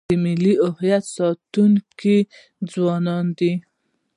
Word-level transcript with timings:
د 0.09 0.11
ملت 0.23 0.57
د 0.61 0.63
هویت 0.75 1.03
ساتونکي 1.15 2.17
ځوانان 2.71 3.25
دي. 3.37 3.53